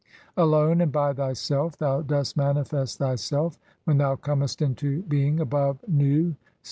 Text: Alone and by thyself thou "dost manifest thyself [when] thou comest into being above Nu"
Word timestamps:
Alone 0.35 0.81
and 0.81 0.91
by 0.91 1.13
thyself 1.13 1.77
thou 1.77 2.01
"dost 2.01 2.35
manifest 2.35 2.97
thyself 2.97 3.59
[when] 3.83 3.99
thou 3.99 4.15
comest 4.15 4.59
into 4.59 5.03
being 5.03 5.39
above 5.39 5.77
Nu" 5.87 6.33